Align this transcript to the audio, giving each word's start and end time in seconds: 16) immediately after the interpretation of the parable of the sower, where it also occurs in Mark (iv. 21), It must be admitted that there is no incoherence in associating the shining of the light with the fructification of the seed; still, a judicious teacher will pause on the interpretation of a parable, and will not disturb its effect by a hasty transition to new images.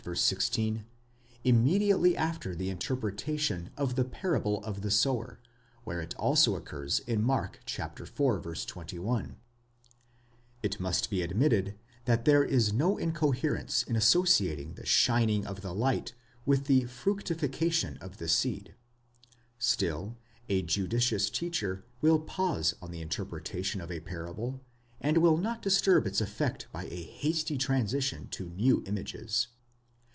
16) 0.11 0.83
immediately 1.43 2.17
after 2.17 2.55
the 2.55 2.71
interpretation 2.71 3.69
of 3.77 3.93
the 3.95 4.03
parable 4.03 4.63
of 4.63 4.81
the 4.81 4.89
sower, 4.89 5.39
where 5.83 6.01
it 6.01 6.15
also 6.15 6.55
occurs 6.55 6.97
in 7.05 7.21
Mark 7.21 7.59
(iv. 7.79 8.15
21), 8.65 9.35
It 10.63 10.79
must 10.79 11.11
be 11.11 11.21
admitted 11.21 11.75
that 12.05 12.25
there 12.25 12.43
is 12.43 12.73
no 12.73 12.97
incoherence 12.97 13.83
in 13.83 13.95
associating 13.95 14.73
the 14.73 14.87
shining 14.87 15.45
of 15.45 15.61
the 15.61 15.71
light 15.71 16.13
with 16.47 16.65
the 16.65 16.85
fructification 16.85 17.97
of 17.99 18.17
the 18.17 18.27
seed; 18.27 18.73
still, 19.59 20.17
a 20.49 20.63
judicious 20.63 21.29
teacher 21.29 21.85
will 22.01 22.17
pause 22.17 22.73
on 22.81 22.89
the 22.89 23.01
interpretation 23.01 23.79
of 23.79 23.91
a 23.91 23.99
parable, 23.99 24.61
and 24.99 25.19
will 25.19 25.37
not 25.37 25.61
disturb 25.61 26.07
its 26.07 26.19
effect 26.21 26.65
by 26.71 26.85
a 26.85 27.03
hasty 27.03 27.55
transition 27.55 28.27
to 28.29 28.49
new 28.49 28.81
images. 28.87 29.49